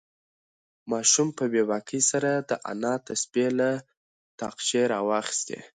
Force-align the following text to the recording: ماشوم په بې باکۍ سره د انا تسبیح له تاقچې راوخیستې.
ماشوم 0.91 1.27
په 1.37 1.43
بې 1.51 1.63
باکۍ 1.69 2.01
سره 2.11 2.31
د 2.49 2.51
انا 2.71 2.93
تسبیح 3.07 3.47
له 3.59 3.71
تاقچې 4.39 4.81
راوخیستې. 4.91 5.59